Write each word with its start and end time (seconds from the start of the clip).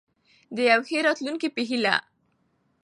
د 0.55 0.57
یوې 0.69 0.85
ښې 0.87 0.99
راتلونکې 1.07 1.47
په 1.55 1.61
هیله. 1.69 1.95